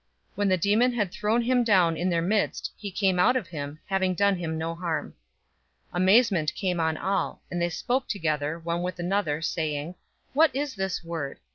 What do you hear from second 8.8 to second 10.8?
with another, saying, "What is